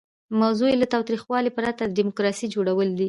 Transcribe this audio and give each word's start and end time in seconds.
موضوع 0.41 0.69
یې 0.71 0.77
له 0.81 0.87
تاوتریخوالي 0.93 1.51
پرته 1.57 1.83
د 1.85 1.91
ډیموکراسۍ 1.97 2.47
جوړول 2.55 2.87
دي. 2.97 2.99